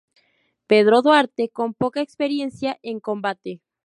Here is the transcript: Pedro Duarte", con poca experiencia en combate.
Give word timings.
Pedro 0.65 1.03
Duarte", 1.03 1.49
con 1.49 1.75
poca 1.75 2.01
experiencia 2.01 2.79
en 2.81 2.99
combate. 3.01 3.61